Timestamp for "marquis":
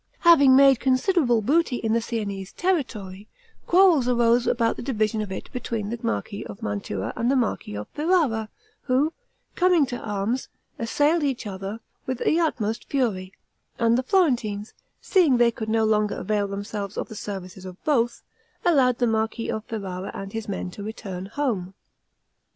6.01-6.43, 7.35-7.75, 19.05-19.51